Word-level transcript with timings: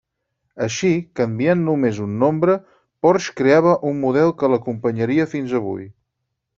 Així, 0.67 0.89
canviant 1.19 1.61
només 1.67 1.99
un 2.07 2.17
nombre, 2.25 2.57
Porsche 3.07 3.37
creava 3.43 3.77
un 3.93 4.03
model 4.09 4.37
que 4.43 4.53
l'acompanyaria 4.55 5.33
fins 5.37 5.59
avui. 5.63 5.91